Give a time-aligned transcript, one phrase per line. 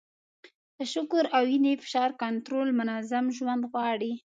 [0.77, 4.13] د شکر او وینې فشار کنټرول منظم ژوند غواړي.